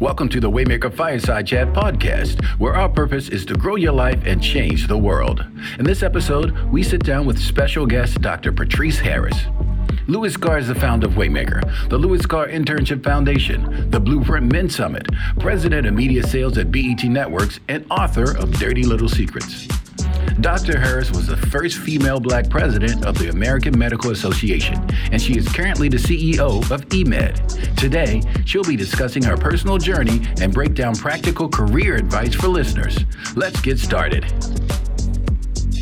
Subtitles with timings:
[0.00, 4.22] Welcome to the Waymaker Fireside Chat podcast, where our purpose is to grow your life
[4.24, 5.44] and change the world.
[5.76, 8.52] In this episode, we sit down with special guest Dr.
[8.52, 9.36] Patrice Harris.
[10.06, 14.70] Louis Carr is the founder of Waymaker, the Louis Carr Internship Foundation, the Blueprint Men
[14.70, 15.08] Summit,
[15.40, 19.66] president of media sales at BET Networks, and author of Dirty Little Secrets.
[20.40, 20.78] Dr.
[20.78, 24.78] Harris was the first female black president of the American Medical Association,
[25.10, 27.74] and she is currently the CEO of eMed.
[27.76, 32.96] Today, she'll be discussing her personal journey and break down practical career advice for listeners.
[33.34, 34.26] Let's get started.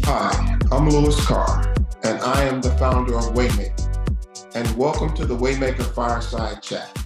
[0.05, 4.55] Hi, I'm Louis Carr, and I am the founder of Waymaker.
[4.55, 6.97] And welcome to the Waymaker Fireside Chat.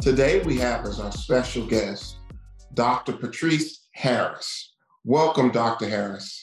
[0.00, 2.18] Today we have as our special guest
[2.74, 3.14] Dr.
[3.14, 4.74] Patrice Harris.
[5.04, 5.88] Welcome, Dr.
[5.88, 6.41] Harris.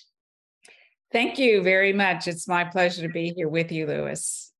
[1.11, 2.27] Thank you very much.
[2.27, 4.51] It's my pleasure to be here with you, Louis.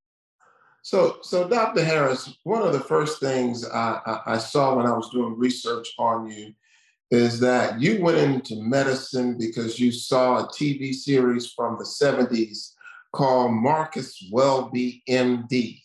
[0.81, 1.84] So, so Dr.
[1.84, 5.88] Harris, one of the first things I, I, I saw when I was doing research
[5.99, 6.54] on you
[7.12, 12.74] is that you went into medicine because you saw a TV series from the 70s
[13.13, 15.81] called Marcus Welby, MD.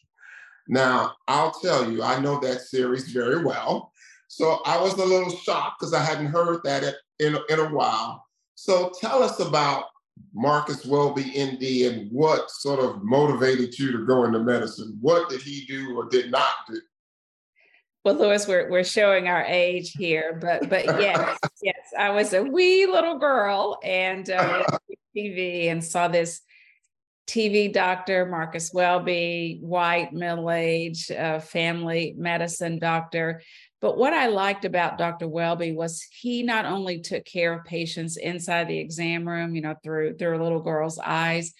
[0.68, 3.92] Now, I'll tell you, I know that series very well.
[4.28, 8.24] So I was a little shocked because I hadn't heard that in, in a while.
[8.54, 9.84] So tell us about
[10.32, 14.98] Marcus Welby, MD, and what sort of motivated you to go into medicine?
[15.00, 16.80] What did he do or did not do?
[18.04, 22.42] Well, Louis, we're we're showing our age here, but but yes, yes, I was a
[22.42, 24.64] wee little girl and uh,
[25.16, 26.42] TV and saw this
[27.26, 33.40] TV doctor, Marcus Welby, white, middle age, uh, family medicine doctor,
[33.84, 35.28] but what I liked about Dr.
[35.28, 39.74] Welby was he not only took care of patients inside the exam room, you know,
[39.84, 41.52] through through a little girl's eyes,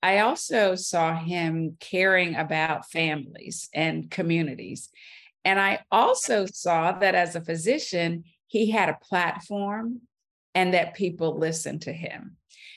[0.00, 4.90] I also saw him caring about families and communities.
[5.44, 10.02] And I also saw that as a physician, he had a platform
[10.54, 12.36] and that people listened to him.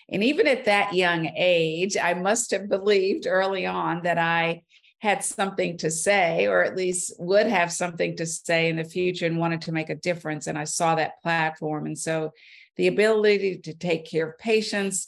[0.09, 4.63] And even at that young age, I must have believed early on that I
[5.05, 9.27] had something to say, or at least would have something to say in the future
[9.27, 10.47] and wanted to make a difference.
[10.47, 11.85] And I saw that platform.
[11.85, 12.33] And so
[12.75, 15.07] the ability to take care of patients,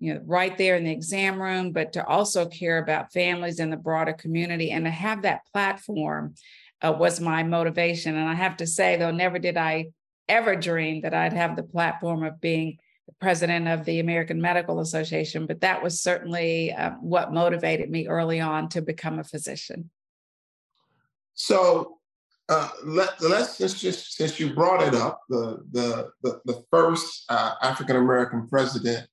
[0.00, 3.70] you know, right there in the exam room, but to also care about families in
[3.70, 6.34] the broader community and to have that platform
[6.82, 8.16] uh, was my motivation.
[8.16, 9.86] And I have to say, though, never did I
[10.28, 12.78] ever dream that I'd have the platform of being
[13.20, 18.40] president of the American Medical Association, but that was certainly uh, what motivated me early
[18.40, 19.90] on to become a physician.
[21.34, 21.98] So
[22.48, 27.54] uh, let, us just since you brought it up, the the the, the first uh,
[27.62, 29.06] African American president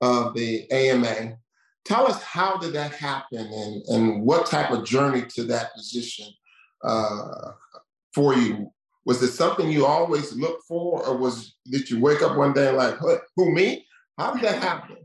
[0.00, 1.36] of the AMA.
[1.84, 6.26] Tell us how did that happen, and and what type of journey to that position
[6.84, 7.52] uh,
[8.12, 8.70] for you
[9.04, 12.70] was it something you always looked for, or was did you wake up one day
[12.70, 13.86] like, who who me?
[14.18, 14.96] How did that happen?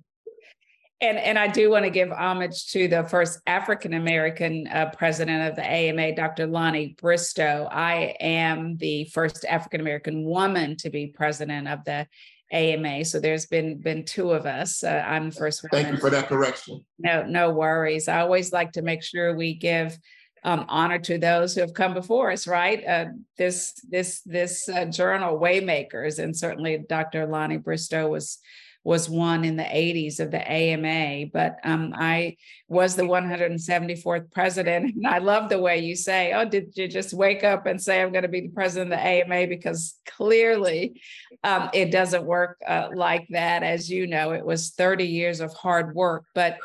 [1.02, 5.50] And, and I do want to give homage to the first African American uh, president
[5.50, 6.48] of the AMA, Dr.
[6.48, 7.68] Lonnie Bristow.
[7.70, 12.08] I am the first African American woman to be president of the
[12.52, 13.04] AMA.
[13.06, 14.84] So there's been been two of us.
[14.84, 15.66] Uh, I'm the first.
[15.70, 16.86] Thank you for that correction.
[16.98, 18.08] No, no worries.
[18.08, 19.98] I always like to make sure we give
[20.46, 22.86] um, honor to those who have come before us, right?
[22.86, 27.26] Uh, this this this uh, journal, Waymakers, and certainly Dr.
[27.26, 28.38] Lonnie Bristow was
[28.84, 34.96] was one in the 80s of the AMA, but um, I was the 174th president.
[34.96, 38.00] And I love the way you say, Oh, did you just wake up and say,
[38.00, 39.48] I'm going to be the president of the AMA?
[39.48, 41.02] Because clearly
[41.44, 43.64] um, it doesn't work uh, like that.
[43.64, 46.60] As you know, it was 30 years of hard work, but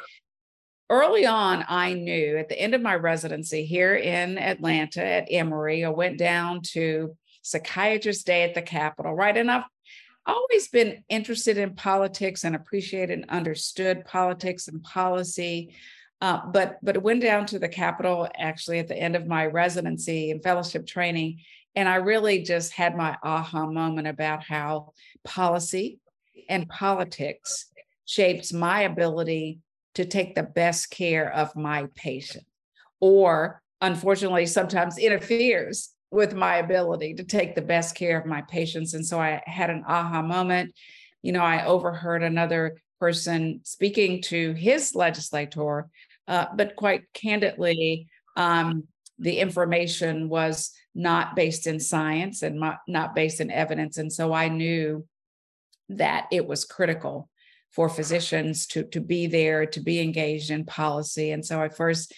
[0.90, 5.84] early on, I knew at the end of my residency here in Atlanta at Emory,
[5.84, 9.36] I went down to Psychiatrist Day at the Capitol, right?
[9.36, 9.64] And I've
[10.26, 15.74] always been interested in politics and appreciated and understood politics and policy.
[16.20, 19.46] Uh, but but it went down to the Capitol actually at the end of my
[19.46, 21.40] residency and fellowship training,
[21.74, 24.92] and I really just had my aha moment about how
[25.24, 25.98] policy
[26.48, 27.66] and politics
[28.04, 29.60] shapes my ability
[29.94, 32.44] to take the best care of my patient,
[33.00, 38.94] or unfortunately, sometimes interferes with my ability to take the best care of my patients.
[38.94, 40.74] And so I had an aha moment.
[41.22, 45.88] You know, I overheard another person speaking to his legislator,
[46.28, 48.84] uh, but quite candidly, um,
[49.18, 53.96] the information was not based in science and not, not based in evidence.
[53.96, 55.06] And so I knew
[55.90, 57.28] that it was critical
[57.70, 61.30] for physicians to, to be there, to be engaged in policy.
[61.30, 62.12] And so I first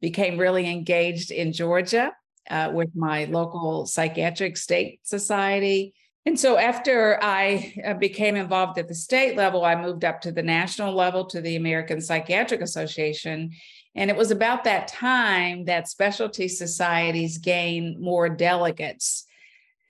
[0.00, 2.12] became really engaged in Georgia
[2.50, 5.94] uh, with my local psychiatric state society.
[6.26, 10.32] And so after I uh, became involved at the state level, I moved up to
[10.32, 13.52] the national level to the American Psychiatric Association.
[13.94, 19.26] And it was about that time that specialty societies gained more delegates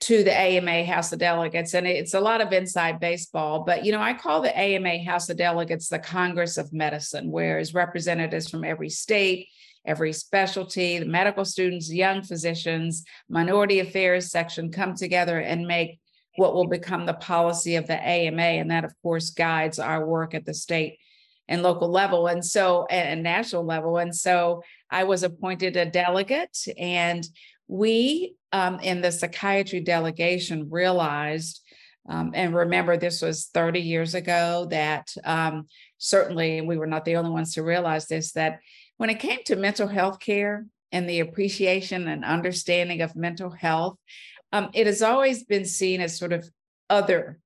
[0.01, 1.75] to the AMA House of Delegates.
[1.75, 5.29] And it's a lot of inside baseball, but you know, I call the AMA House
[5.29, 9.47] of Delegates the Congress of Medicine, whereas representatives from every state,
[9.85, 15.99] every specialty, the medical students, young physicians, minority affairs section come together and make
[16.37, 18.41] what will become the policy of the AMA.
[18.41, 20.97] And that, of course, guides our work at the state
[21.47, 22.27] and local level.
[22.27, 23.97] And so, and national level.
[23.97, 27.27] And so I was appointed a delegate and
[27.71, 31.61] we um, in the psychiatry delegation realized,
[32.09, 37.15] um, and remember, this was 30 years ago, that um, certainly we were not the
[37.15, 38.59] only ones to realize this, that
[38.97, 43.95] when it came to mental health care and the appreciation and understanding of mental health,
[44.51, 46.49] um, it has always been seen as sort of
[46.89, 47.39] other,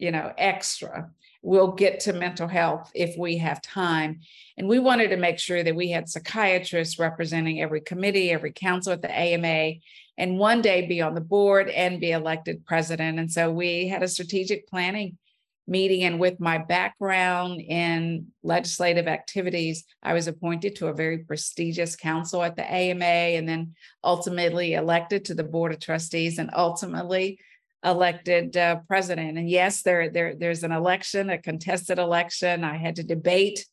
[0.00, 1.08] you know, extra
[1.42, 4.20] we'll get to mental health if we have time.
[4.56, 8.92] And we wanted to make sure that we had psychiatrists representing every committee, every council
[8.92, 9.74] at the AMA,
[10.16, 13.18] and one day be on the board and be elected president.
[13.18, 15.18] And so we had a strategic planning
[15.66, 16.04] meeting.
[16.04, 22.42] And with my background in legislative activities, I was appointed to a very prestigious council
[22.42, 23.74] at the AMA and then
[24.04, 27.38] ultimately elected to the board of trustees and ultimately
[27.84, 29.38] elected uh, president.
[29.38, 32.64] And yes, there, there, there's an election, a contested election.
[32.64, 33.66] I had to debate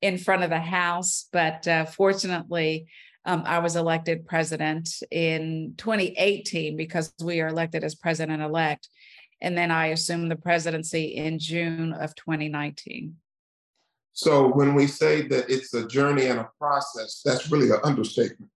[0.00, 2.86] in front of the House, but uh, fortunately,
[3.24, 8.88] um, I was elected president in 2018 because we are elected as president elect.
[9.40, 13.16] And then I assumed the presidency in June of 2019.
[14.12, 18.50] So when we say that it's a journey and a process, that's really an understatement.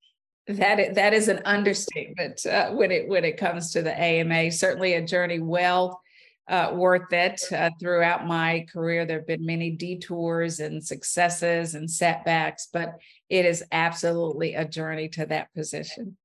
[0.48, 4.52] That that is an understatement uh, when it when it comes to the AMA.
[4.52, 6.00] Certainly a journey well
[6.48, 7.40] uh, worth it.
[7.52, 12.94] Uh, throughout my career, there have been many detours and successes and setbacks, but
[13.28, 16.16] it is absolutely a journey to that position.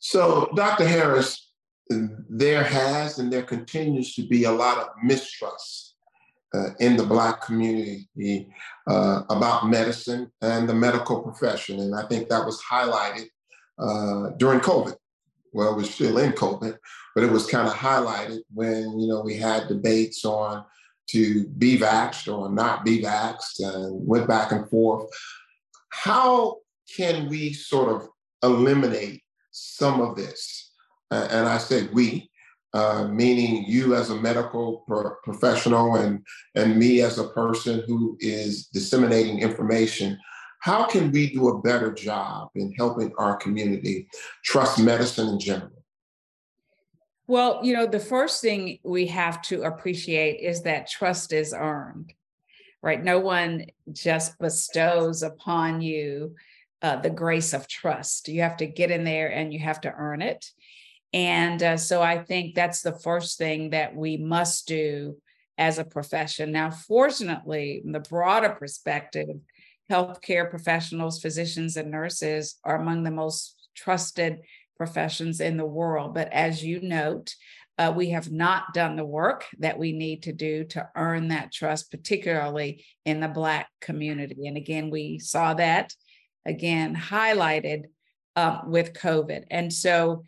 [0.00, 0.86] So, Dr.
[0.86, 1.52] Harris,
[1.88, 5.89] there has and there continues to be a lot of mistrust
[6.54, 8.48] uh, in the Black community
[8.88, 11.80] uh, about medicine and the medical profession.
[11.80, 13.26] And I think that was highlighted
[13.78, 14.96] uh, during COVID.
[15.52, 16.76] Well, we're still in COVID,
[17.14, 20.64] but it was kind of highlighted when, you know, we had debates on
[21.08, 25.08] to be vaxxed or not be vaxxed and went back and forth.
[25.90, 26.58] How
[26.96, 28.08] can we sort of
[28.42, 30.68] eliminate some of this?
[31.12, 32.29] and I say we,
[32.72, 36.24] uh, meaning you as a medical pro- professional and,
[36.54, 40.18] and me as a person who is disseminating information,
[40.60, 44.08] how can we do a better job in helping our community
[44.44, 45.70] trust medicine in general?
[47.26, 52.12] Well, you know, the first thing we have to appreciate is that trust is earned,
[52.82, 53.02] right?
[53.02, 56.34] No one just bestows upon you
[56.82, 58.28] uh, the grace of trust.
[58.28, 60.50] You have to get in there and you have to earn it.
[61.12, 65.16] And uh, so I think that's the first thing that we must do
[65.58, 66.52] as a profession.
[66.52, 69.28] Now, fortunately, in the broader perspective,
[69.90, 74.38] healthcare professionals, physicians, and nurses are among the most trusted
[74.76, 76.14] professions in the world.
[76.14, 77.34] But as you note,
[77.76, 81.52] uh, we have not done the work that we need to do to earn that
[81.52, 84.46] trust, particularly in the Black community.
[84.46, 85.94] And again, we saw that
[86.46, 87.84] again highlighted
[88.36, 89.44] uh, with COVID.
[89.50, 90.24] And so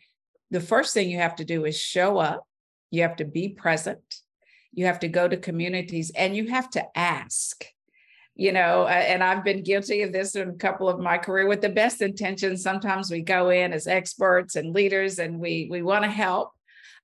[0.53, 2.47] the first thing you have to do is show up,
[2.91, 4.17] you have to be present,
[4.71, 7.65] you have to go to communities, and you have to ask.
[8.35, 11.61] You know, and I've been guilty of this in a couple of my career with
[11.61, 12.63] the best intentions.
[12.63, 16.53] Sometimes we go in as experts and leaders and we we want to help,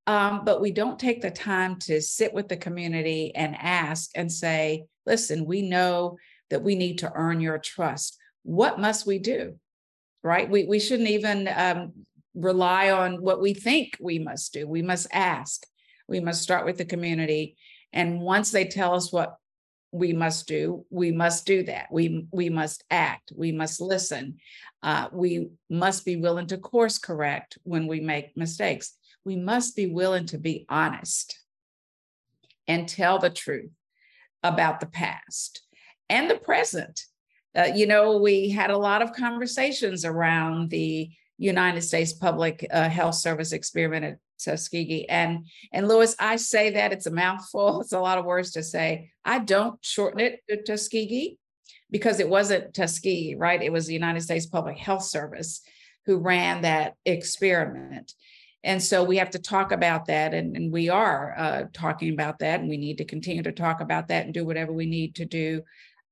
[0.06, 4.32] um, but we don't take the time to sit with the community and ask and
[4.32, 6.16] say, listen, we know
[6.48, 8.16] that we need to earn your trust.
[8.42, 9.56] What must we do?
[10.22, 10.48] Right?
[10.48, 11.92] We, we shouldn't even um,
[12.34, 14.66] rely on what we think we must do.
[14.66, 15.66] We must ask.
[16.08, 17.56] We must start with the community.
[17.92, 19.36] And once they tell us what
[19.92, 21.86] we must do, we must do that.
[21.90, 23.32] We, we must act.
[23.34, 24.38] We must listen.
[24.82, 28.94] Uh, we must be willing to course correct when we make mistakes.
[29.24, 31.38] We must be willing to be honest
[32.66, 33.70] and tell the truth
[34.42, 35.62] about the past
[36.08, 37.04] and the present.
[37.56, 42.88] Uh, you know, we had a lot of conversations around the United States Public uh,
[42.88, 45.08] Health Service experiment at Tuskegee.
[45.08, 47.80] And and Louis, I say that it's a mouthful.
[47.88, 49.10] It's a lot of words to say.
[49.24, 51.38] I don't shorten it to Tuskegee
[51.90, 53.62] because it wasn't Tuskegee, right?
[53.62, 55.62] It was the United States Public Health Service
[56.06, 58.12] who ran that experiment.
[58.64, 62.40] And so we have to talk about that, and, and we are uh, talking about
[62.40, 65.14] that, and we need to continue to talk about that and do whatever we need
[65.16, 65.62] to do,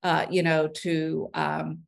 [0.04, 1.80] uh, you know, to um,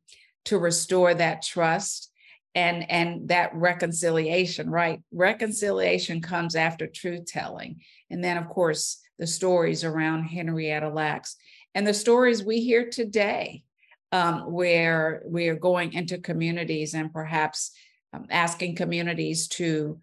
[0.45, 2.08] to restore that trust
[2.55, 4.69] and and that reconciliation.
[4.69, 11.35] Right, reconciliation comes after truth telling, and then of course the stories around Henrietta Lacks
[11.75, 13.63] and the stories we hear today,
[14.11, 17.71] um, where we are going into communities and perhaps
[18.13, 19.99] um, asking communities to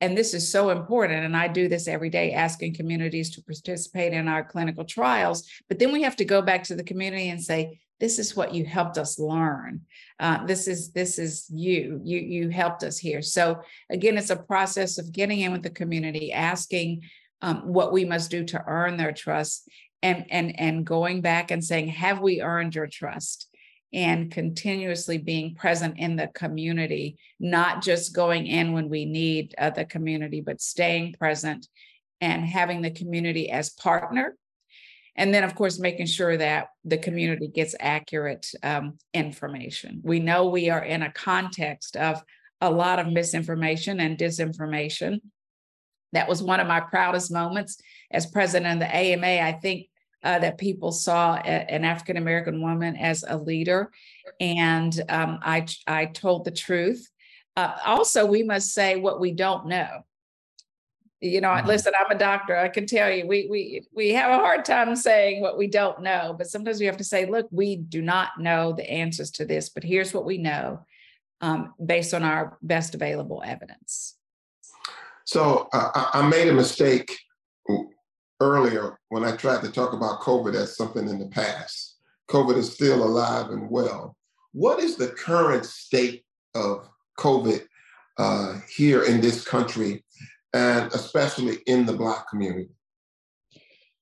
[0.00, 4.12] and this is so important and i do this every day asking communities to participate
[4.12, 7.42] in our clinical trials but then we have to go back to the community and
[7.42, 9.82] say this is what you helped us learn
[10.18, 14.36] uh, this is this is you you you helped us here so again it's a
[14.36, 17.02] process of getting in with the community asking
[17.42, 19.68] um, what we must do to earn their trust
[20.02, 23.50] and and and going back and saying have we earned your trust
[23.92, 29.70] and continuously being present in the community, not just going in when we need uh,
[29.70, 31.66] the community, but staying present
[32.20, 34.36] and having the community as partner.
[35.16, 40.00] And then, of course, making sure that the community gets accurate um, information.
[40.04, 42.22] We know we are in a context of
[42.60, 45.20] a lot of misinformation and disinformation.
[46.12, 49.26] That was one of my proudest moments as president of the AMA.
[49.26, 49.86] I think
[50.22, 53.90] uh, that people saw a, an African American woman as a leader,
[54.38, 57.08] and um, I I told the truth.
[57.56, 60.04] Uh, also, we must say what we don't know.
[61.20, 61.66] You know, mm-hmm.
[61.66, 62.56] listen, I'm a doctor.
[62.56, 66.02] I can tell you, we we we have a hard time saying what we don't
[66.02, 69.44] know, but sometimes we have to say, look, we do not know the answers to
[69.44, 70.86] this, but here's what we know
[71.40, 74.16] um, based on our best available evidence.
[75.24, 77.16] So uh, I made a mistake
[78.40, 81.96] earlier when I tried to talk about COVID as something in the past.
[82.30, 84.16] COVID is still alive and well.
[84.52, 86.24] What is the current state
[86.54, 87.62] of COVID
[88.18, 90.04] uh, here in this country,
[90.52, 92.68] and especially in the Black community?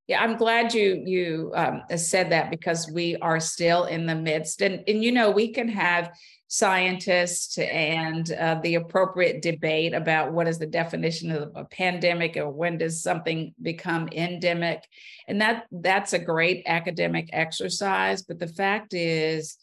[0.06, 4.62] Yeah, I'm glad you you um, said that because we are still in the midst,
[4.62, 6.10] and and you know we can have
[6.48, 12.48] scientists and uh, the appropriate debate about what is the definition of a pandemic or
[12.48, 14.82] when does something become endemic.
[15.28, 19.58] And that that's a great academic exercise but the fact is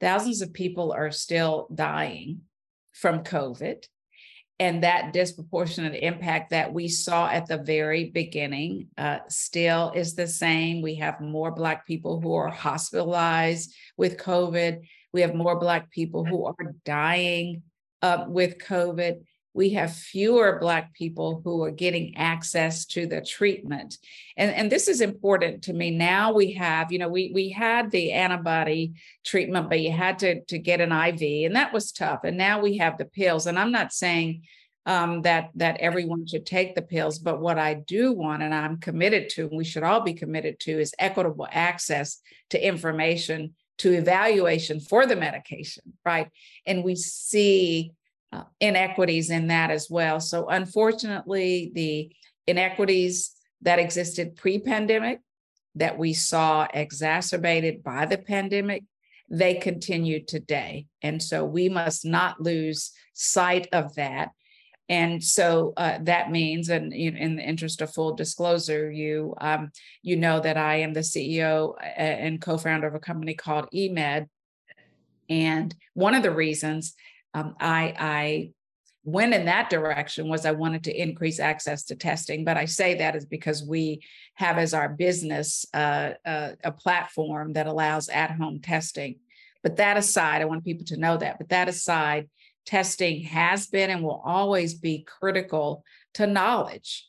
[0.00, 2.40] thousands of people are still dying
[2.92, 3.84] from covid
[4.60, 10.28] and that disproportionate impact that we saw at the very beginning uh, still is the
[10.28, 15.90] same we have more black people who are hospitalized with covid we have more Black
[15.90, 17.62] people who are dying
[18.02, 19.24] uh, with COVID.
[19.52, 23.98] We have fewer Black people who are getting access to the treatment.
[24.36, 25.90] And, and this is important to me.
[25.90, 30.42] Now we have, you know, we, we had the antibody treatment, but you had to,
[30.44, 32.20] to get an IV, and that was tough.
[32.24, 33.46] And now we have the pills.
[33.46, 34.42] And I'm not saying
[34.86, 37.18] um, that that everyone should take the pills.
[37.18, 40.58] But what I do want, and I'm committed to, and we should all be committed
[40.60, 46.28] to, is equitable access to information to evaluation for the medication, right?
[46.66, 47.92] And we see
[48.32, 50.20] uh, inequities in that as well.
[50.20, 52.12] So, unfortunately, the
[52.46, 53.32] inequities
[53.62, 55.20] that existed pre pandemic
[55.76, 58.84] that we saw exacerbated by the pandemic,
[59.28, 60.86] they continue today.
[61.02, 64.30] And so, we must not lose sight of that
[64.90, 69.70] and so uh, that means, and in the interest of full disclosure, you um,
[70.02, 74.26] you know that I am the CEO and co-founder of a company called eMed,
[75.28, 76.96] and one of the reasons
[77.34, 78.50] um, I, I
[79.04, 82.44] went in that direction was I wanted to increase access to testing.
[82.44, 84.02] But I say that is because we
[84.34, 89.16] have as our business uh, uh, a platform that allows at-home testing.
[89.62, 91.38] But that aside, I want people to know that.
[91.38, 92.28] But that aside,
[92.66, 95.84] testing has been and will always be critical
[96.14, 97.06] to knowledge.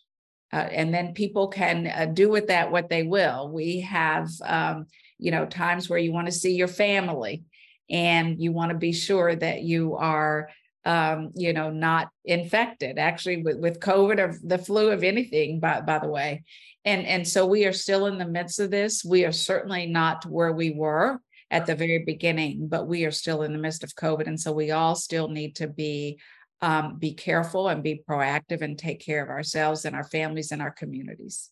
[0.54, 3.50] Uh, and then people can uh, do with that what they will.
[3.50, 4.88] We have, um,
[5.18, 7.44] you know, times where you want to see your family
[7.92, 10.50] and you want to be sure that you are,
[10.86, 15.82] um, you know, not infected actually with, with COVID or the flu of anything, by,
[15.82, 16.44] by the way.
[16.86, 19.04] And, and so we are still in the midst of this.
[19.06, 21.20] We are certainly not where we were
[21.52, 24.26] at the very beginning, but we are still in the midst of COVID.
[24.26, 26.20] And so we all still need to be
[26.64, 30.62] um, be careful and be proactive and take care of ourselves and our families and
[30.62, 31.50] our communities.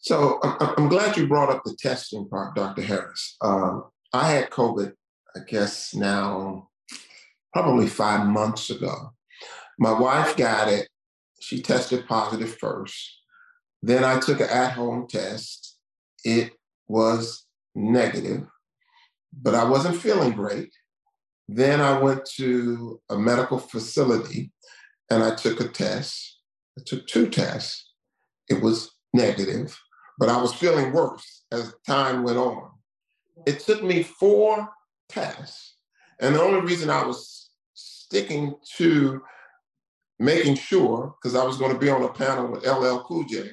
[0.00, 2.82] So I'm glad you brought up the testing part, Dr.
[2.82, 3.36] Harris.
[3.40, 4.92] Um, I had COVID,
[5.38, 6.68] I guess now
[7.52, 9.12] probably five months ago.
[9.78, 10.88] My wife got it.
[11.40, 13.20] She tested positive first.
[13.82, 15.76] Then I took an at home test.
[16.24, 16.52] It
[16.88, 18.48] was negative
[19.32, 20.70] but I wasn't feeling great.
[21.48, 24.52] Then I went to a medical facility
[25.10, 26.40] and I took a test.
[26.78, 27.92] I took two tests.
[28.48, 29.78] It was negative,
[30.18, 32.70] but I was feeling worse as time went on.
[33.46, 34.68] It took me four
[35.08, 35.76] tests.
[36.20, 39.22] And the only reason I was sticking to
[40.18, 43.50] making sure, because I was going to be on a panel with LL Cool J,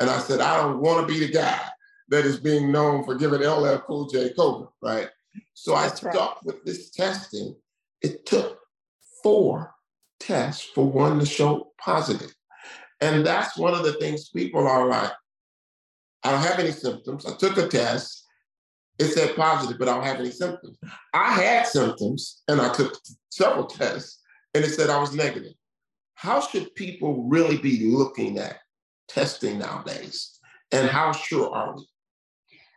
[0.00, 1.60] and I said, I don't want to be the guy
[2.08, 5.08] that is being known for giving LL Cool J COVID, right?
[5.54, 6.44] So I That's stuck right.
[6.44, 7.56] with this testing.
[8.02, 8.58] It took
[9.22, 9.74] four
[10.20, 12.32] tests for one to show positive.
[13.00, 15.12] And that's one of the things people are like,
[16.22, 17.26] I don't have any symptoms.
[17.26, 18.24] I took a test.
[18.98, 20.78] It said positive, but I don't have any symptoms.
[21.12, 22.98] I had symptoms and I took
[23.30, 24.22] several tests
[24.54, 25.52] and it said I was negative.
[26.14, 28.58] How should people really be looking at
[29.08, 30.38] testing nowadays?
[30.72, 31.86] And how sure are we?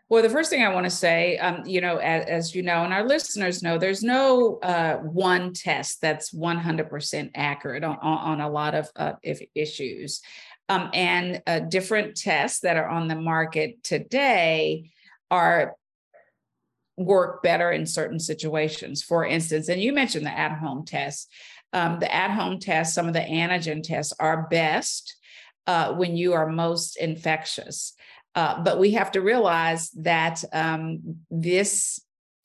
[0.09, 2.83] Well, the first thing I want to say, um, you know, as, as, you know,
[2.83, 8.49] and our listeners know, there's no uh, one test that's 100% accurate on, on a
[8.49, 9.13] lot of uh,
[9.53, 10.21] issues.
[10.67, 14.91] Um, and uh, different tests that are on the market today
[15.29, 15.75] are
[16.99, 19.01] work better in certain situations.
[19.01, 21.27] For instance, and you mentioned the at-home tests.
[21.71, 25.15] Um, the at-home tests, some of the antigen tests are best
[25.65, 27.93] uh, when you are most infectious.
[28.35, 32.01] Uh, but we have to realize that um, this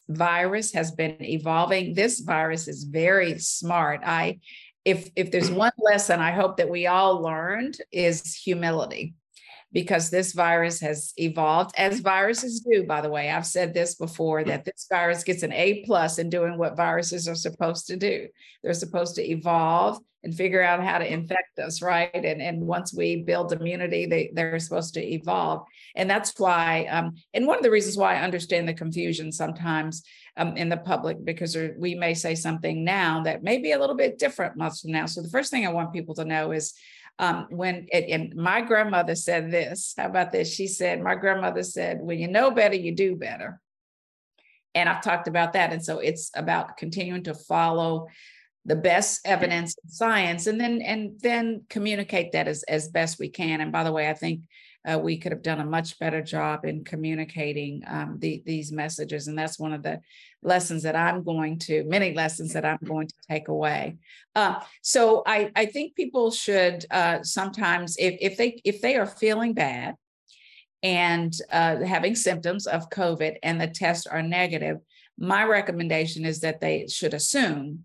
[0.09, 1.95] virus has been evolving.
[1.95, 4.01] This virus is very smart.
[4.05, 4.41] I,
[4.85, 9.15] if if there's one lesson I hope that we all learned is humility
[9.75, 13.29] because this virus has evolved as viruses do by the way.
[13.29, 17.29] I've said this before that this virus gets an a plus in doing what viruses
[17.29, 18.29] are supposed to do.
[18.63, 22.09] They're supposed to evolve and figure out how to infect us right?
[22.15, 25.67] And, and once we build immunity they, they're supposed to evolve.
[25.97, 30.05] And that's why um, and one of the reasons why i understand the confusion sometimes
[30.37, 33.97] um, in the public because we may say something now that may be a little
[33.97, 35.07] bit different months from now.
[35.07, 36.75] So the first thing i want people to know is
[37.19, 39.95] um, when it, and my grandmother said this.
[39.97, 40.53] How about this?
[40.53, 43.61] She said, my grandmother said, when you know better, you do better.
[44.75, 45.73] And I've talked about that.
[45.73, 48.09] And so it's about continuing to follow
[48.67, 53.61] the best evidence science and then and then communicate that as, as best we can.
[53.61, 54.45] And by the way, I think
[54.91, 59.29] uh, we could have done a much better job in communicating um, the, these messages.
[59.29, 60.01] And that's one of the
[60.43, 63.97] lessons that I'm going to, many lessons that I'm going to take away.
[64.35, 69.07] Uh, so I, I think people should uh, sometimes, if, if they if they are
[69.07, 69.95] feeling bad
[70.83, 74.79] and uh, having symptoms of COVID and the tests are negative,
[75.19, 77.85] my recommendation is that they should assume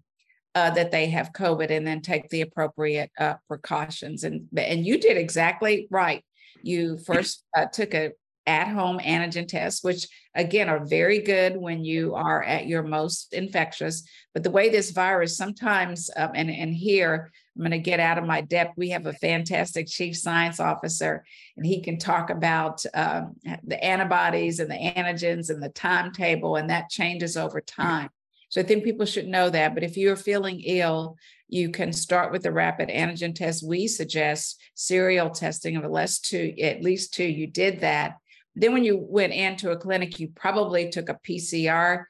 [0.56, 4.24] uh, that they have COVID and then take the appropriate uh, precautions.
[4.24, 6.24] And and you did exactly right.
[6.64, 8.12] You first uh, took a
[8.48, 14.04] at-home antigen test, which again are very good when you are at your most infectious.
[14.34, 18.18] But the way this virus sometimes, um, and and here I'm going to get out
[18.18, 18.74] of my depth.
[18.78, 21.24] We have a fantastic chief science officer,
[21.58, 26.70] and he can talk about um, the antibodies and the antigens and the timetable, and
[26.70, 28.10] that changes over time.
[28.50, 29.76] So I think people should know that.
[29.76, 31.18] But if you're feeling ill,
[31.50, 33.68] you can start with the rapid antigen test.
[33.68, 37.26] We suggest serial testing of at least two, at least two.
[37.26, 38.18] You did that.
[38.56, 42.06] Then when you went into a clinic, you probably took a PCR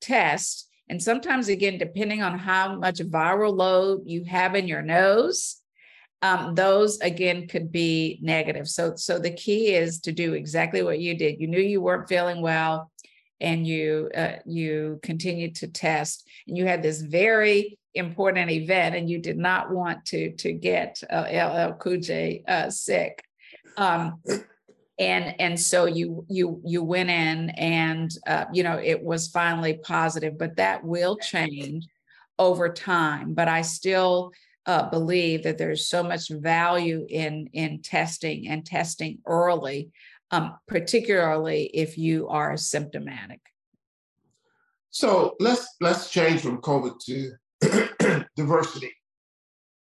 [0.00, 0.68] test.
[0.88, 5.56] And sometimes, again, depending on how much viral load you have in your nose,
[6.20, 8.68] um, those again could be negative.
[8.68, 11.40] So, so the key is to do exactly what you did.
[11.40, 12.90] You knew you weren't feeling well,
[13.40, 19.08] and you uh, you continued to test, and you had this very important event and
[19.08, 23.22] you did not want to to get uh, LL Cool J uh, sick.
[23.76, 24.20] Um,
[24.98, 29.74] and and so you you you went in and uh, you know it was finally
[29.74, 31.86] positive but that will change
[32.38, 34.32] over time but i still
[34.66, 39.90] uh, believe that there's so much value in in testing and testing early
[40.30, 43.40] um, particularly if you are symptomatic
[44.90, 47.32] so let's let's change from covid to
[48.36, 48.92] diversity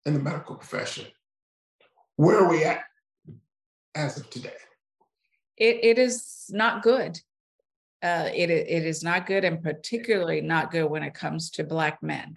[0.06, 1.06] in the medical profession.
[2.16, 2.84] Where are we at
[3.96, 4.54] as of today?
[5.58, 7.20] It, it is not good.
[8.02, 12.04] Uh, it, it is not good, and particularly not good when it comes to Black
[12.04, 12.34] men.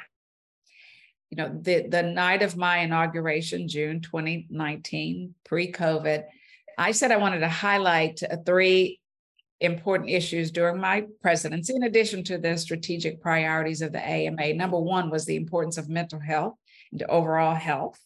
[1.31, 6.25] You know, the, the night of my inauguration, June 2019, pre COVID,
[6.79, 9.01] I said I wanted to highlight three
[9.61, 14.55] important issues during my presidency, in addition to the strategic priorities of the AMA.
[14.55, 16.55] Number one was the importance of mental health
[16.93, 17.99] and overall health.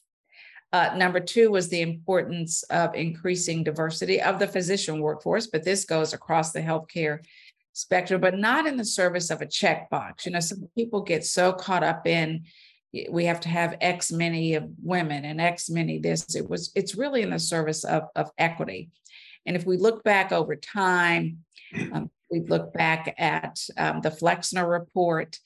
[0.72, 5.84] Uh, number two was the importance of increasing diversity of the physician workforce, but this
[5.84, 7.18] goes across the healthcare
[7.72, 10.26] spectrum, but not in the service of a checkbox.
[10.26, 12.44] You know, some people get so caught up in
[13.10, 16.34] we have to have X many of women and X many this.
[16.34, 18.90] It was it's really in the service of, of equity.
[19.46, 21.38] And if we look back over time,
[21.92, 25.38] um, we look back at um, the Flexner report.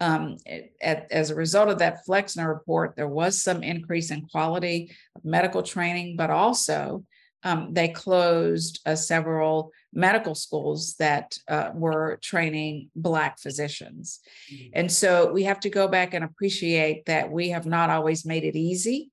[0.00, 0.36] Um,
[0.80, 5.24] at, as a result of that Flexner report, there was some increase in quality of
[5.24, 7.04] medical training, but also
[7.42, 14.20] um, they closed uh, several medical schools that uh, were training Black physicians.
[14.52, 14.70] Mm-hmm.
[14.74, 18.44] And so we have to go back and appreciate that we have not always made
[18.44, 19.10] it easy,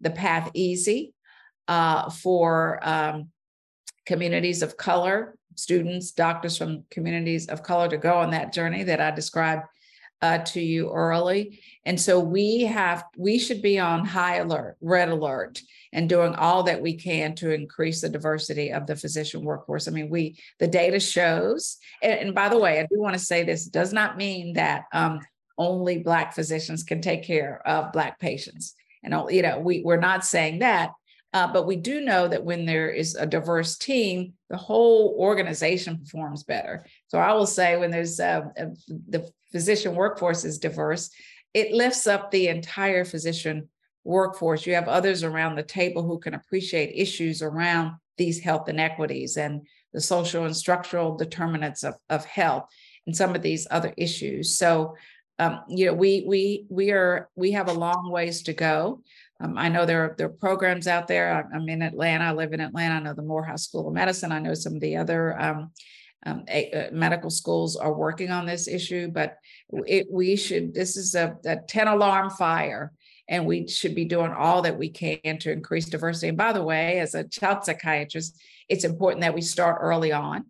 [0.00, 1.12] the path easy
[1.68, 3.30] uh, for um,
[4.06, 9.00] communities of color, students, doctors from communities of color to go on that journey that
[9.00, 9.62] I described
[10.22, 11.60] uh, to you early.
[11.84, 15.60] And so we have, we should be on high alert, red alert,
[15.92, 19.88] and doing all that we can to increase the diversity of the physician workforce.
[19.88, 23.18] I mean, we, the data shows, and, and by the way, I do want to
[23.18, 25.20] say this does not mean that um,
[25.58, 28.74] only Black physicians can take care of Black patients.
[29.02, 30.92] And, you know, we, we're not saying that,
[31.32, 35.98] uh, but we do know that when there is a diverse team, the whole organization
[35.98, 36.84] performs better.
[37.08, 38.66] So I will say when there's uh, a,
[39.08, 41.10] the physician workforce is diverse,
[41.54, 43.68] it lifts up the entire physician
[44.04, 44.66] workforce.
[44.66, 49.66] You have others around the table who can appreciate issues around these health inequities and
[49.94, 52.64] the social and structural determinants of, of health
[53.06, 54.56] and some of these other issues.
[54.56, 54.94] So
[55.38, 59.02] um, you know, we we we are we have a long ways to go.
[59.42, 61.50] Um, I know there are, there are programs out there.
[61.52, 62.26] I'm in Atlanta.
[62.26, 62.94] I live in Atlanta.
[62.94, 64.30] I know the Morehouse School of Medicine.
[64.30, 65.72] I know some of the other um,
[66.24, 69.38] um, a, uh, medical schools are working on this issue, but
[69.86, 72.92] it, we should, this is a, a 10 alarm fire,
[73.28, 76.28] and we should be doing all that we can to increase diversity.
[76.28, 80.46] And by the way, as a child psychiatrist, it's important that we start early on.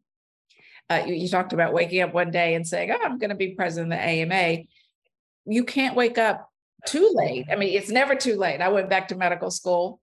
[0.90, 3.36] Uh, you, you talked about waking up one day and saying, Oh, I'm going to
[3.36, 4.64] be president of the AMA.
[5.46, 6.51] You can't wake up
[6.86, 7.46] too late.
[7.50, 8.60] I mean, it's never too late.
[8.60, 10.00] I went back to medical school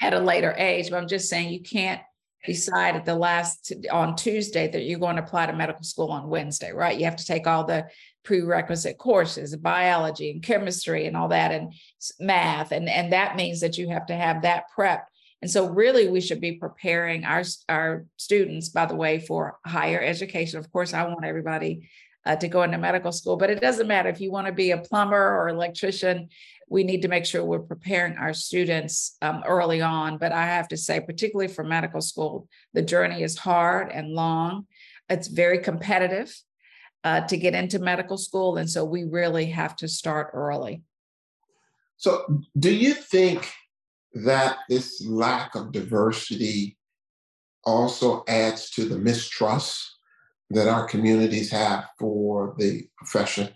[0.00, 2.00] at a later age, but I'm just saying you can't
[2.44, 6.28] decide at the last on Tuesday that you're going to apply to medical school on
[6.28, 6.98] Wednesday, right?
[6.98, 7.86] You have to take all the
[8.24, 11.72] prerequisite courses, biology and chemistry and all that, and
[12.18, 15.06] math, and and that means that you have to have that prep.
[15.40, 20.00] And so, really, we should be preparing our our students, by the way, for higher
[20.00, 20.58] education.
[20.58, 21.88] Of course, I want everybody
[22.24, 23.36] uh, to go into medical school.
[23.36, 26.28] But it doesn't matter if you want to be a plumber or electrician,
[26.68, 30.18] we need to make sure we're preparing our students um, early on.
[30.18, 34.66] But I have to say, particularly for medical school, the journey is hard and long.
[35.08, 36.34] It's very competitive
[37.04, 38.56] uh, to get into medical school.
[38.56, 40.82] And so we really have to start early.
[41.96, 43.52] So, do you think
[44.14, 46.76] that this lack of diversity
[47.64, 49.91] also adds to the mistrust
[50.52, 53.48] that our communities have for the profession?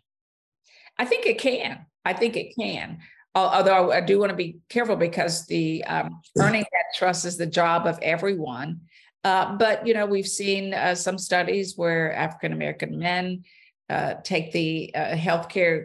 [0.98, 1.86] I think it can.
[2.04, 2.98] I think it can.
[3.34, 7.46] Although I do want to be careful because the um, earning that trust is the
[7.46, 8.80] job of everyone.
[9.24, 13.44] Uh, but you know, we've seen uh, some studies where African American men
[13.90, 15.84] uh, take the uh, healthcare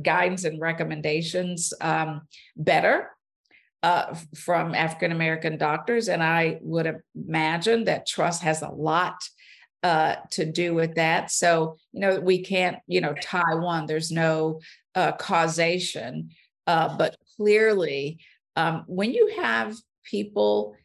[0.00, 2.22] guidance and recommendations um,
[2.56, 3.10] better
[3.82, 9.16] uh, from African American doctors, and I would imagine that trust has a lot
[9.82, 11.30] uh, to do with that.
[11.30, 14.60] So, you know, we can't, you know, tie one, there's no
[14.94, 16.30] uh, causation.
[16.66, 18.20] Uh, but clearly,
[18.56, 20.76] um, when you have people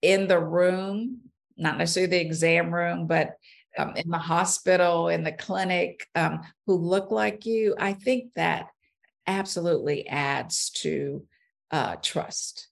[0.00, 1.20] in the room,
[1.56, 3.36] not necessarily the exam room, but
[3.76, 8.68] um, in the hospital, in the clinic, um, who look like you, I think that
[9.26, 11.26] absolutely adds to
[11.70, 12.68] uh, trust.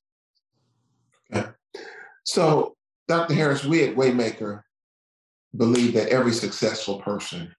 [1.34, 1.48] Okay.
[2.24, 2.76] So,
[3.08, 3.34] Dr.
[3.34, 4.62] Harris, we at Waymaker
[5.56, 7.54] believe that every successful person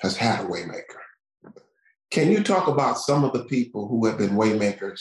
[0.00, 0.82] has had a waymaker.
[2.10, 5.00] Can you talk about some of the people who have been waymakers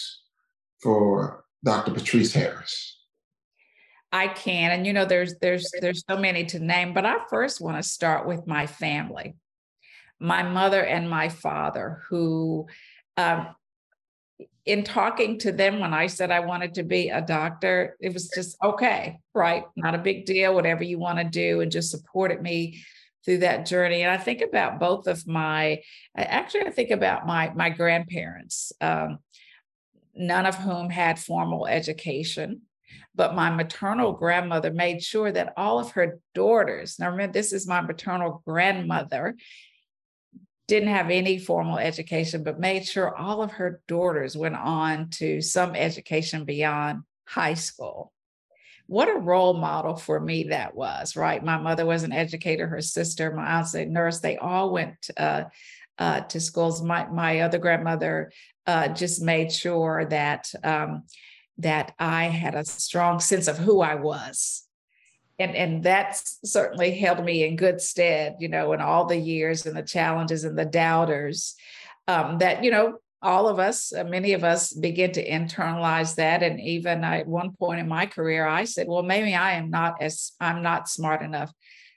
[0.81, 1.93] for Dr.
[1.93, 2.97] Patrice Harris?
[4.11, 7.59] I can, and you know, there's there's there's so many to name, but I first
[7.59, 9.35] want to start with my family,
[10.19, 12.67] my mother and my father, who
[13.17, 13.47] um,
[14.65, 18.29] in talking to them when I said I wanted to be a doctor, it was
[18.29, 19.63] just okay, right?
[19.75, 22.79] Not a big deal, whatever you want to do, and just supported me
[23.23, 24.03] through that journey.
[24.03, 25.81] And I think about both of my,
[26.15, 29.19] actually, I think about my my grandparents, um,
[30.15, 32.61] none of whom had formal education.
[33.15, 37.67] But my maternal grandmother made sure that all of her daughters, now remember, this is
[37.67, 39.35] my maternal grandmother,
[40.67, 45.41] didn't have any formal education, but made sure all of her daughters went on to
[45.41, 48.11] some education beyond high school.
[48.87, 51.43] what a role model for me that was, right?
[51.43, 54.19] My mother was an educator, her sister, my aunt's a nurse.
[54.21, 55.43] They all went uh,
[55.99, 56.81] uh, to schools.
[56.81, 58.31] My my other grandmother
[58.65, 61.03] uh, just made sure that um,
[61.57, 64.66] that I had a strong sense of who I was.
[65.39, 69.65] And, and that's certainly held me in good stead, you know, in all the years
[69.65, 71.55] and the challenges and the doubters
[72.07, 76.43] um, that, you know, all of us, uh, many of us begin to internalize that.
[76.43, 79.69] And even I, at one point in my career, I said, well, maybe I am
[79.69, 81.51] not as, I'm not smart enough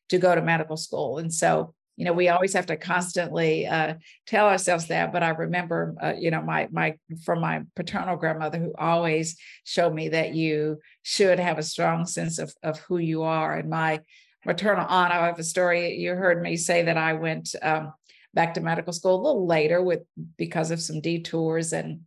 [0.09, 1.19] to go to medical school.
[1.19, 3.93] And so, you know, we always have to constantly uh,
[4.27, 5.13] tell ourselves that.
[5.13, 9.93] But I remember, uh, you know, my, my, from my paternal grandmother who always showed
[9.93, 13.55] me that you should have a strong sense of, of who you are.
[13.55, 14.01] And my
[14.47, 17.93] maternal aunt, I have a story, you heard me say that I went, um,
[18.33, 20.01] back to medical school a little later with
[20.39, 22.01] because of some detours and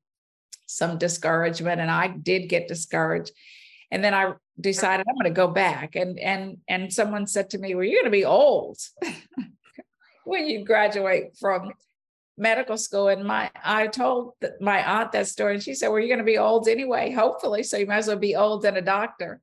[0.66, 3.32] some discouragement and I did get discouraged
[3.92, 7.58] and then I decided I'm going to go back and and and someone said to
[7.58, 8.80] me well you're going to be old
[10.26, 11.72] when you graduate from
[12.38, 16.08] medical school and my I told my aunt that story and she said well you're
[16.08, 18.82] going to be old anyway hopefully so you might as well be old than a
[18.82, 19.40] doctor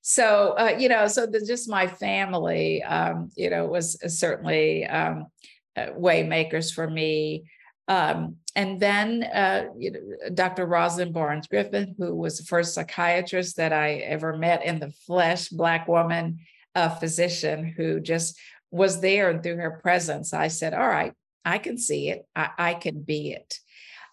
[0.00, 5.26] so uh, you know so the, just my family um, you know was certainly um,
[5.74, 7.44] uh, way makers for me.
[7.88, 10.00] Um, and then uh, you know,
[10.34, 10.66] Dr.
[10.66, 15.48] Rosalind Barnes Griffin, who was the first psychiatrist that I ever met in the flesh,
[15.48, 16.40] Black woman,
[16.74, 18.38] a physician who just
[18.72, 19.30] was there.
[19.30, 21.12] And through her presence, I said, All right,
[21.44, 23.60] I can see it, I, I can be it.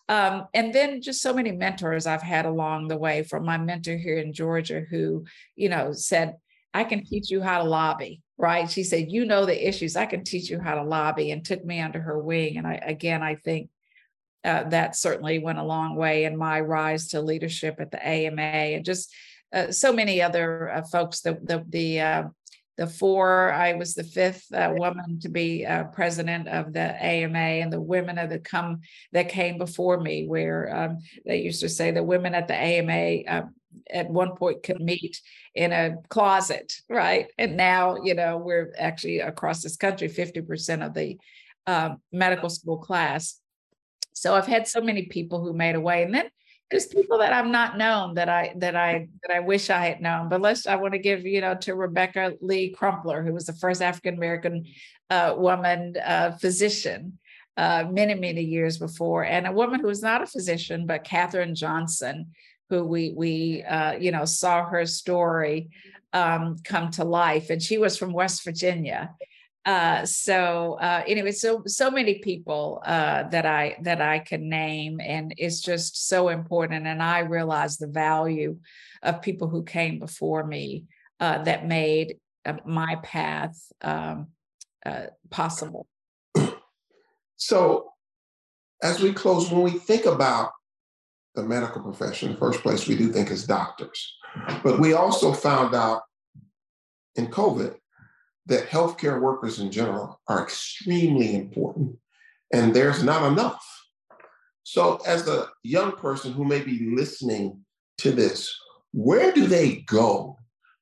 [0.07, 3.97] Um, and then just so many mentors I've had along the way from my mentor
[3.97, 6.37] here in Georgia who, you know, said,
[6.73, 8.71] I can teach you how to lobby right?
[8.71, 9.95] She said, You know the issues.
[9.95, 12.57] I can teach you how to lobby, and took me under her wing.
[12.57, 13.69] And I, again, I think
[14.43, 18.41] uh, that certainly went a long way in my rise to leadership at the AMA
[18.41, 19.13] and just
[19.53, 21.19] uh, so many other uh, folks.
[21.19, 22.23] The, the, the, uh,
[22.79, 27.37] the four, I was the fifth uh, woman to be uh, president of the AMA,
[27.37, 28.79] and the women of the come
[29.11, 33.43] that came before me, where um, they used to say the women at the AMA
[33.91, 35.19] at one point could meet
[35.55, 37.27] in a closet, right?
[37.37, 41.17] And now, you know, we're actually across this country, 50% of the
[41.67, 43.41] um, medical school class.
[44.13, 46.03] So I've had so many people who made a way.
[46.03, 46.29] And then
[46.69, 50.01] there's people that I've not known that I that I that I wish I had
[50.01, 50.29] known.
[50.29, 53.53] But let's I want to give you know to Rebecca Lee Crumpler, who was the
[53.53, 54.65] first African American
[55.09, 57.17] uh, woman uh, physician
[57.57, 61.55] uh, many many years before, and a woman who was not a physician, but Katherine
[61.55, 62.31] Johnson,
[62.69, 65.69] who we we uh, you know saw her story
[66.13, 69.15] um, come to life, and she was from West Virginia.
[69.65, 74.99] Uh, so uh, anyway, so so many people uh, that I that I can name,
[75.01, 76.87] and it's just so important.
[76.87, 78.57] And I realize the value
[79.03, 80.85] of people who came before me
[81.19, 84.27] uh, that made uh, my path um,
[84.85, 85.87] uh, possible.
[87.41, 87.93] So,
[88.83, 90.51] as we close, when we think about
[91.35, 92.31] the medical profession.
[92.31, 94.17] The first place, we do think as doctors.
[94.63, 96.01] But we also found out
[97.15, 97.75] in COVID
[98.49, 101.97] that healthcare workers in general are extremely important,
[102.53, 103.65] and there's not enough.
[104.63, 107.61] So, as a young person who may be listening
[107.99, 108.53] to this,
[108.91, 110.37] where do they go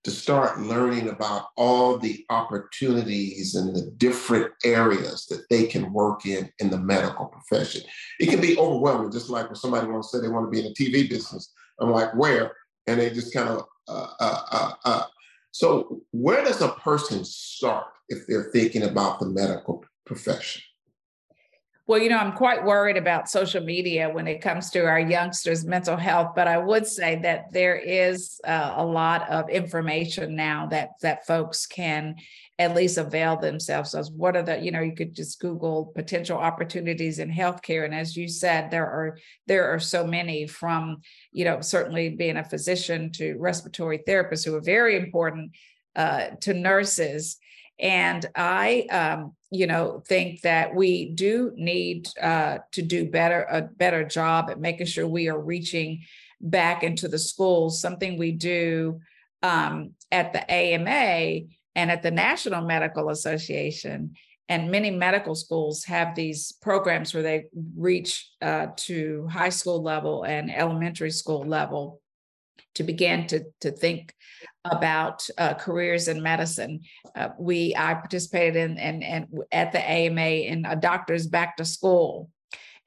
[0.08, 6.25] to start learning about all the opportunities and the different areas that they can work
[6.25, 7.82] in in the medical profession.
[8.17, 10.65] It can be overwhelming, just like when somebody wants to say they want to be
[10.65, 11.51] in the TV business.
[11.82, 12.56] I'm like, where?
[12.88, 15.03] And they just kind of, uh, uh, uh, uh,
[15.51, 20.62] so where does a person start if they're thinking about the medical profession?
[21.88, 25.63] Well, you know, I'm quite worried about social media when it comes to our youngsters'
[25.63, 30.67] mental health, but I would say that there is uh, a lot of information now
[30.67, 32.15] that that folks can
[32.60, 34.06] at least avail themselves of.
[34.10, 38.17] What are the, you know, you could just Google potential opportunities in healthcare, and as
[38.17, 40.97] you said, there are there are so many from,
[41.32, 45.52] you know, certainly being a physician to respiratory therapists who are very important
[45.95, 47.38] uh, to nurses
[47.80, 53.62] and I, um, you know, think that we do need uh, to do better a
[53.62, 56.03] better job at making sure we are reaching
[56.41, 57.81] back into the schools.
[57.81, 58.99] Something we do
[59.43, 64.15] um, at the AMA and at the National Medical Association.
[64.49, 70.23] And many medical schools have these programs where they reach uh, to high school level
[70.23, 72.01] and elementary school level
[72.77, 74.13] to begin to, to think
[74.63, 76.81] about uh, careers in medicine.
[77.15, 81.65] Uh, we I participated in and and at the AMA in a doctor's back to
[81.65, 82.29] school.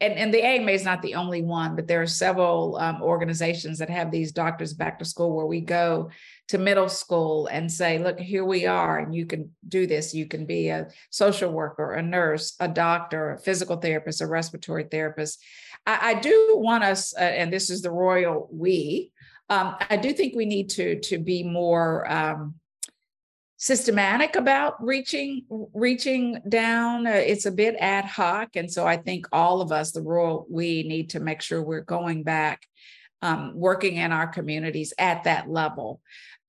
[0.00, 3.78] and, and the AMA is not the only one, but there are several um, organizations
[3.78, 6.10] that have these doctors back to school where we go
[6.48, 10.14] to middle school and say, look, here we are, and you can do this.
[10.14, 14.84] You can be a social worker, a nurse, a doctor, a physical therapist, a respiratory
[14.90, 15.42] therapist.
[15.86, 19.12] I, I do want us, uh, and this is the royal we,
[19.50, 22.54] um, I do think we need to, to be more um,
[23.60, 27.06] systematic about reaching reaching down.
[27.06, 30.46] Uh, it's a bit ad hoc and so i think all of us the royal
[30.48, 32.62] we need to make sure we're going back
[33.20, 36.00] um, working in our communities at that level.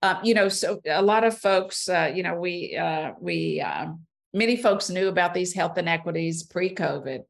[0.02, 4.06] Um, you know so a lot of folks uh, you know we uh, we um,
[4.34, 7.24] many folks knew about these health inequities pre-covid.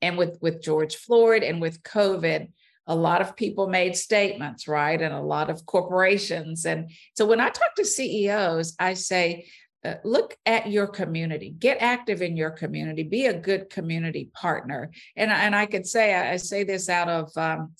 [0.00, 2.48] And with with george floyd and with covid
[2.86, 5.00] a lot of people made statements, right?
[5.00, 6.66] And a lot of corporations.
[6.66, 9.46] And so when I talk to CEOs, I say,
[9.84, 14.90] uh, look at your community, get active in your community, be a good community partner.
[15.16, 17.72] And, and I could say, I, say this out of, um,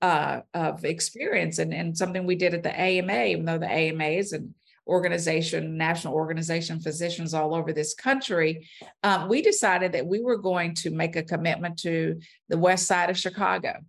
[0.00, 4.04] uh, of experience and, and something we did at the AMA, even though the AMA
[4.04, 4.54] is an
[4.86, 8.66] organization, national organization, physicians all over this country,
[9.02, 12.18] um, we decided that we were going to make a commitment to
[12.48, 13.80] the west side of Chicago.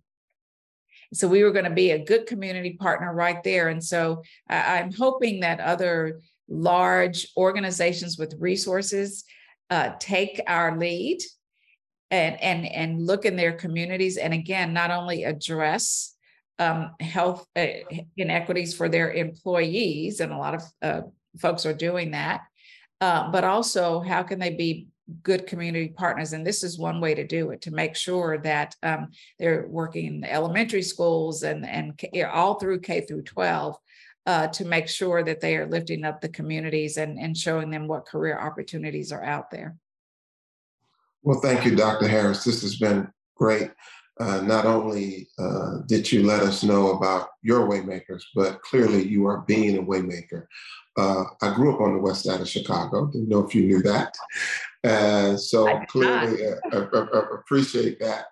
[1.12, 3.68] So we were going to be a good community partner right there.
[3.68, 9.24] And so I, am hoping that other large organizations with resources
[9.70, 11.18] uh, take our lead
[12.10, 14.16] and, and, and look in their communities.
[14.16, 16.14] And again, not only address
[16.58, 17.66] um, health uh,
[18.16, 21.00] inequities for their employees, and a lot of uh,
[21.38, 22.42] folks are doing that,
[23.00, 24.88] uh, but also how can they be
[25.22, 26.32] good community partners.
[26.32, 30.06] And this is one way to do it to make sure that um, they're working
[30.06, 32.00] in the elementary schools and, and
[32.32, 33.76] all through K through 12
[34.26, 37.88] uh, to make sure that they are lifting up the communities and, and showing them
[37.88, 39.76] what career opportunities are out there.
[41.22, 42.08] Well, thank you, Dr.
[42.08, 42.44] Harris.
[42.44, 43.70] This has been great.
[44.20, 49.26] Uh, not only uh, did you let us know about your Waymakers, but clearly you
[49.26, 50.46] are being a Waymaker.
[50.96, 53.06] Uh, I grew up on the west side of Chicago.
[53.06, 54.14] Didn't know if you knew that.
[54.84, 58.26] And so clearly uh, uh, appreciate that.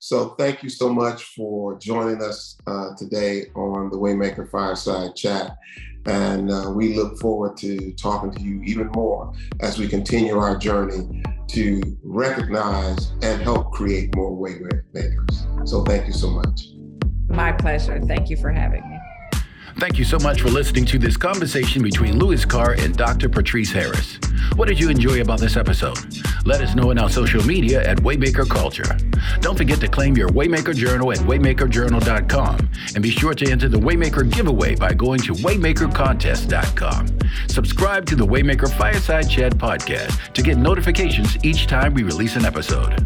[0.00, 5.56] So thank you so much for joining us uh, today on the Waymaker Fireside Chat.
[6.04, 10.58] And uh, we look forward to talking to you even more as we continue our
[10.58, 15.66] journey to recognize and help create more Waymakers.
[15.66, 16.66] So thank you so much.
[17.28, 17.98] My pleasure.
[18.02, 18.93] Thank you for having me.
[19.76, 23.28] Thank you so much for listening to this conversation between Louis Carr and Dr.
[23.28, 24.18] Patrice Harris.
[24.54, 25.98] What did you enjoy about this episode?
[26.46, 28.96] Let us know in our social media at Waymaker Culture.
[29.40, 33.78] Don't forget to claim your Waymaker Journal at waymakerjournal.com and be sure to enter the
[33.78, 37.18] Waymaker giveaway by going to waymakercontest.com.
[37.48, 42.44] Subscribe to the Waymaker Fireside Chat podcast to get notifications each time we release an
[42.44, 43.04] episode.